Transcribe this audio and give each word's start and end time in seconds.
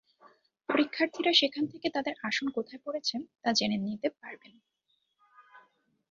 পরীক্ষার্থীরা 0.69 1.31
সেখান 1.33 1.63
থেকে 1.67 1.87
তাঁদের 1.89 2.15
আসন 2.23 2.47
কোথায় 2.49 2.81
পড়েছে 2.85 3.15
তা 3.43 3.49
জেনে 3.53 3.77
নিতে 3.77 4.07
পারবেন। 4.19 4.53